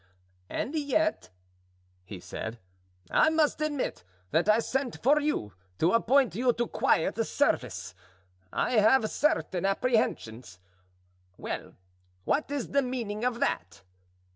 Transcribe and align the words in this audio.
"And 0.49 0.73
yet," 0.73 1.29
he 2.03 2.19
said, 2.19 2.57
"I 3.11 3.29
must 3.29 3.61
admit 3.61 4.03
that 4.31 4.49
I 4.49 4.57
sent 4.57 4.99
for 5.03 5.19
you 5.19 5.53
to 5.77 5.91
appoint 5.93 6.33
you 6.33 6.53
to 6.53 6.65
quiet 6.67 7.23
service; 7.23 7.93
I 8.51 8.79
have 8.79 9.11
certain 9.11 9.63
apprehensions—well, 9.63 11.75
what 12.23 12.49
is 12.49 12.69
the 12.69 12.81
meaning 12.81 13.23
of 13.23 13.39
that?" 13.41 13.83